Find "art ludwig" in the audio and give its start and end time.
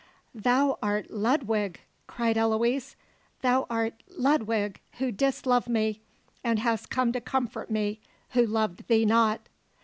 0.81-1.79, 3.69-4.79